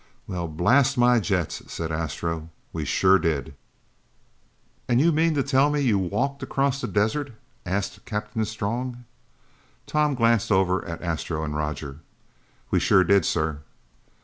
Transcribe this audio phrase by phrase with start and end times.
[0.25, 2.49] "Well, blast my jets," said Astro.
[2.73, 3.53] "We sure did!"
[4.89, 7.33] "And you mean to tell me, you walked across that desert?"
[7.67, 9.05] asked Captain Strong.
[9.85, 11.99] Tom glanced over at Astro and Roger.
[12.71, 13.59] "We sure did, sir."